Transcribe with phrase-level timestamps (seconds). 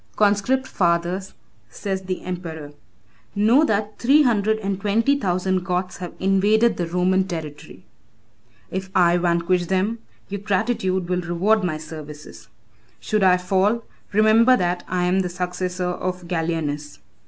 [0.15, 1.35] "Conscript fathers,"
[1.69, 2.71] says the emperor,
[3.35, 7.85] "know that three hundred and twenty thousand Goths have invaded the Roman territory.
[8.71, 12.47] If I vanquish them, your gratitude will reward my services.
[12.99, 16.97] Should I fall, remember that I am the successor of Gallienus.